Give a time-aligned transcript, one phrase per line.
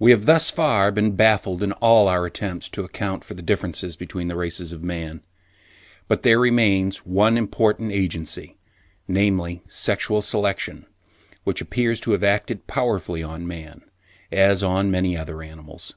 [0.00, 3.94] We have thus far been baffled in all our attempts to account for the differences
[3.94, 5.22] between the races of man;
[6.08, 8.56] but there remains one important agency,
[9.06, 10.86] namely Sexual Selection,
[11.44, 13.82] which appears to have acted powerfully on man,
[14.32, 15.94] as on many other animals.